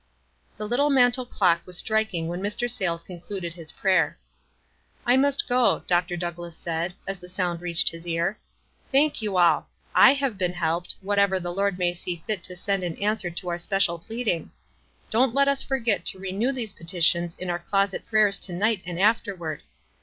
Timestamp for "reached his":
7.61-8.07